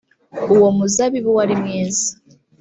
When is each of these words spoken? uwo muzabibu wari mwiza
uwo 0.53 0.67
muzabibu 0.77 1.29
wari 1.37 1.53
mwiza 1.61 2.07